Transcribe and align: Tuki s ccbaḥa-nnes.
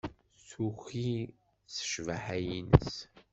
Tuki 0.47 1.09
s 1.75 1.75
ccbaḥa-nnes. 1.87 2.93